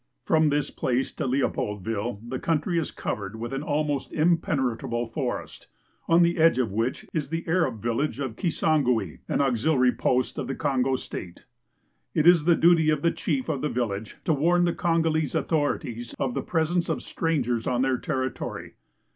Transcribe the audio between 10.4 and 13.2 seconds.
the Kongo State. It is the duty of the